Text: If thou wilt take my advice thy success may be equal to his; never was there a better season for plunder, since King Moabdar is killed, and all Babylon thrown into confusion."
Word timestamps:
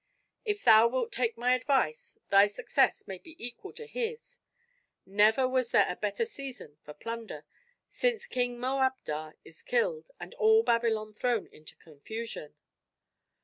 If 0.45 0.63
thou 0.63 0.87
wilt 0.87 1.11
take 1.11 1.37
my 1.37 1.53
advice 1.53 2.17
thy 2.31 2.47
success 2.47 3.05
may 3.07 3.19
be 3.19 3.35
equal 3.37 3.71
to 3.73 3.85
his; 3.85 4.39
never 5.05 5.47
was 5.47 5.69
there 5.69 5.85
a 5.87 5.95
better 5.95 6.25
season 6.25 6.79
for 6.83 6.95
plunder, 6.95 7.45
since 7.87 8.25
King 8.25 8.59
Moabdar 8.59 9.35
is 9.45 9.61
killed, 9.61 10.09
and 10.19 10.33
all 10.39 10.63
Babylon 10.63 11.13
thrown 11.13 11.45
into 11.45 11.75
confusion." 11.75 12.55